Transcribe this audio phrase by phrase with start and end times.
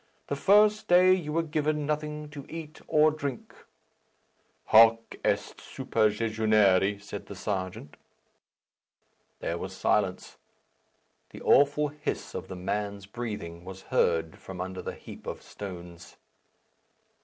[0.29, 3.53] The first day you were given nothing to eat or drink."
[4.65, 7.97] "Hoc est superjejunare," said the serjeant.
[9.41, 10.37] There was silence,
[11.29, 16.17] the awful hiss of the man's breathing was heard from under the heap of stones.